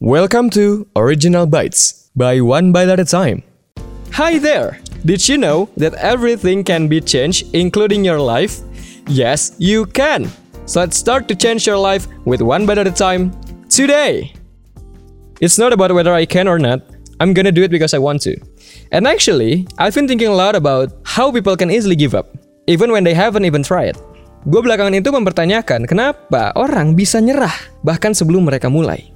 [0.00, 3.44] Welcome to Original Bites by One Bite at a Time.
[4.16, 4.80] Hi there!
[5.04, 8.64] Did you know that everything can be changed, including your life?
[9.12, 10.32] Yes, you can!
[10.64, 13.36] So let's start to change your life with one bite at a time
[13.68, 14.32] today!
[15.36, 16.80] It's not about whether I can or not,
[17.20, 18.40] I'm gonna do it because I want to.
[18.96, 22.32] And actually, I've been thinking a lot about how people can easily give up,
[22.64, 24.00] even when they haven't even tried.
[24.48, 27.52] Gue belakangan itu mempertanyakan kenapa orang bisa nyerah
[27.84, 29.12] bahkan sebelum mereka mulai.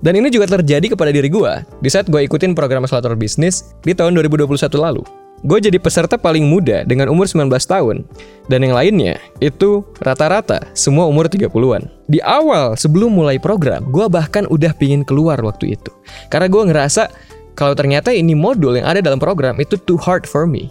[0.00, 1.52] Dan ini juga terjadi kepada diri gue
[1.84, 4.48] di saat gue ikutin program akselerator bisnis di tahun 2021
[4.80, 5.04] lalu.
[5.40, 8.04] Gue jadi peserta paling muda dengan umur 19 tahun.
[8.52, 11.88] Dan yang lainnya, itu rata-rata semua umur 30-an.
[12.12, 15.88] Di awal, sebelum mulai program, gue bahkan udah pingin keluar waktu itu.
[16.28, 17.08] Karena gue ngerasa
[17.56, 20.68] kalau ternyata ini modul yang ada dalam program itu too hard for me.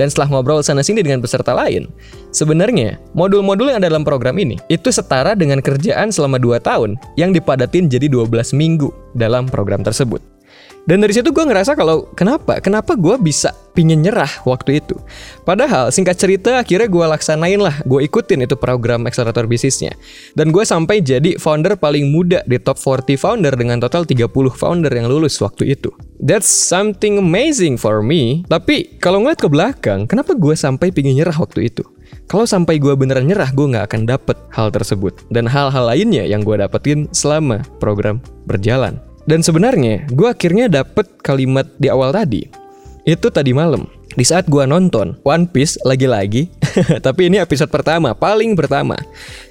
[0.00, 1.92] Dan setelah ngobrol sana-sini dengan peserta lain,
[2.32, 7.36] sebenarnya modul-modul yang ada dalam program ini itu setara dengan kerjaan selama 2 tahun yang
[7.36, 10.24] dipadatin jadi 12 minggu dalam program tersebut.
[10.88, 12.58] Dan dari situ gue ngerasa kalau kenapa?
[12.58, 14.96] Kenapa gue bisa pingin nyerah waktu itu?
[15.44, 19.92] Padahal singkat cerita akhirnya gue laksanain lah, gue ikutin itu program akselerator bisnisnya.
[20.32, 24.26] Dan gue sampai jadi founder paling muda di top 40 founder dengan total 30
[24.56, 25.92] founder yang lulus waktu itu.
[26.18, 28.42] That's something amazing for me.
[28.48, 31.84] Tapi kalau ngeliat ke belakang, kenapa gue sampai pingin nyerah waktu itu?
[32.30, 35.14] Kalau sampai gue beneran nyerah, gue nggak akan dapet hal tersebut.
[35.34, 39.09] Dan hal-hal lainnya yang gue dapetin selama program berjalan.
[39.30, 42.50] Dan sebenarnya gue akhirnya dapet kalimat di awal tadi.
[43.06, 43.86] Itu tadi malam.
[44.10, 46.50] Di saat gue nonton One Piece lagi-lagi.
[47.06, 48.98] tapi ini episode pertama, paling pertama.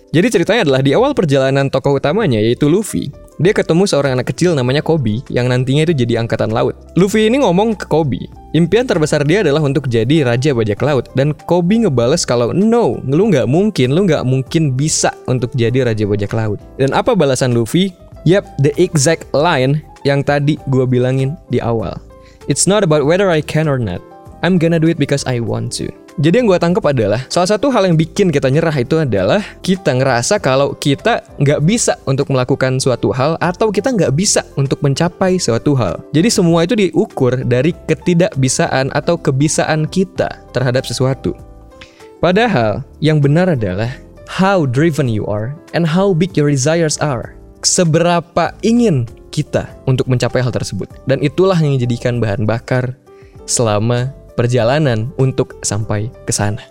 [0.09, 3.13] Jadi ceritanya adalah di awal perjalanan tokoh utamanya yaitu Luffy.
[3.39, 6.75] Dia ketemu seorang anak kecil namanya Kobe yang nantinya itu jadi angkatan laut.
[6.99, 11.31] Luffy ini ngomong ke Kobe, impian terbesar dia adalah untuk jadi raja bajak laut dan
[11.31, 16.35] Kobe ngebales kalau no, lu nggak mungkin, lu nggak mungkin bisa untuk jadi raja bajak
[16.35, 16.59] laut.
[16.75, 17.95] Dan apa balasan Luffy?
[18.27, 21.95] Yep, the exact line yang tadi gue bilangin di awal.
[22.51, 24.01] It's not about whether I can or not.
[24.39, 25.91] I'm gonna do it because I want to.
[26.19, 29.95] Jadi yang gue tangkap adalah salah satu hal yang bikin kita nyerah itu adalah kita
[29.95, 35.39] ngerasa kalau kita nggak bisa untuk melakukan suatu hal atau kita nggak bisa untuk mencapai
[35.39, 36.03] suatu hal.
[36.11, 41.31] Jadi semua itu diukur dari ketidakbisaan atau kebisaan kita terhadap sesuatu.
[42.19, 43.95] Padahal yang benar adalah
[44.27, 47.38] how driven you are and how big your desires are
[47.69, 50.89] seberapa ingin kita untuk mencapai hal tersebut.
[51.05, 52.97] Dan itulah yang dijadikan bahan bakar
[53.45, 56.65] selama perjalanan untuk sampai ke sana.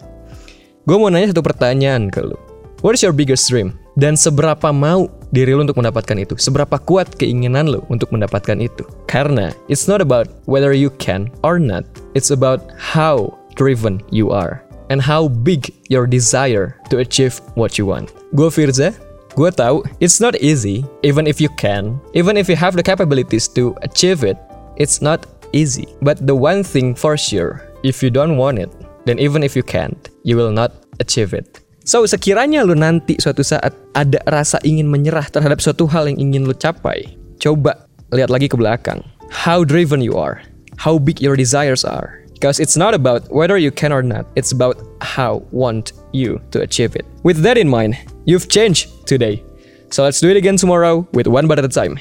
[0.83, 2.35] Gue mau nanya satu pertanyaan ke lu.
[2.83, 3.79] What is your biggest dream?
[3.99, 6.39] Dan seberapa mau diri lu untuk mendapatkan itu?
[6.39, 8.87] Seberapa kuat keinginan lu untuk mendapatkan itu?
[9.11, 11.87] Karena it's not about whether you can or not.
[12.15, 14.63] It's about how driven you are.
[14.89, 18.15] And how big your desire to achieve what you want.
[18.33, 18.97] Gue Firza,
[19.39, 23.47] Gue tahu it's not easy, even if you can, even if you have the capabilities
[23.55, 24.35] to achieve it,
[24.75, 25.87] it's not easy.
[26.03, 28.75] But the one thing for sure, if you don't want it,
[29.07, 29.95] then even if you can't,
[30.27, 31.63] you will not achieve it.
[31.87, 36.51] So, sekiranya lu nanti suatu saat ada rasa ingin menyerah terhadap suatu hal yang ingin
[36.51, 39.07] lu capai, coba lihat lagi ke belakang.
[39.31, 40.43] How driven you are,
[40.83, 42.27] how big your desires are.
[42.35, 46.63] Because it's not about whether you can or not, it's about how want you to
[46.63, 47.03] achieve it.
[47.27, 47.99] With that in mind,
[48.29, 49.41] you've changed today.
[49.89, 51.97] So let's do it again tomorrow with one a time.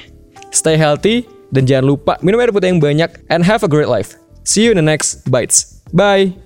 [0.52, 4.20] Stay healthy dan jangan lupa minum air putih yang banyak and have a great life.
[4.44, 5.80] See you in the next bites.
[5.96, 6.36] Bye.